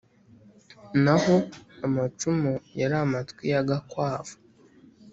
[1.03, 1.35] naho
[1.85, 4.35] amacumu yari amatwi y'agakwavu.